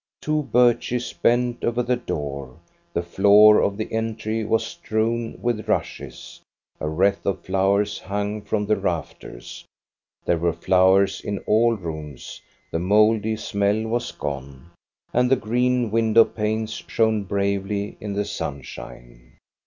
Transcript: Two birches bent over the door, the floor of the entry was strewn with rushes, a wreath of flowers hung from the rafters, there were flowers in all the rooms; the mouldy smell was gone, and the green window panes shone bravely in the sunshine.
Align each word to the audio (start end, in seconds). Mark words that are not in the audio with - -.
Two 0.19 0.41
birches 0.41 1.13
bent 1.13 1.63
over 1.63 1.83
the 1.83 1.95
door, 1.95 2.57
the 2.91 3.03
floor 3.03 3.61
of 3.61 3.77
the 3.77 3.93
entry 3.93 4.43
was 4.43 4.65
strewn 4.65 5.37
with 5.39 5.69
rushes, 5.69 6.41
a 6.79 6.89
wreath 6.89 7.23
of 7.23 7.41
flowers 7.45 7.99
hung 7.99 8.41
from 8.41 8.65
the 8.65 8.77
rafters, 8.77 9.63
there 10.25 10.39
were 10.39 10.53
flowers 10.53 11.21
in 11.23 11.37
all 11.45 11.75
the 11.75 11.83
rooms; 11.83 12.41
the 12.71 12.79
mouldy 12.79 13.35
smell 13.35 13.83
was 13.83 14.11
gone, 14.11 14.71
and 15.13 15.29
the 15.29 15.35
green 15.35 15.91
window 15.91 16.25
panes 16.25 16.71
shone 16.87 17.23
bravely 17.25 17.95
in 17.99 18.13
the 18.13 18.25
sunshine. 18.25 19.33